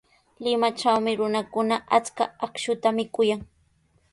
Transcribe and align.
Limatrawmi 0.45 1.11
runakuna 1.19 1.75
achka 1.97 2.23
akshuta 2.45 2.87
mikuyan. 2.97 3.41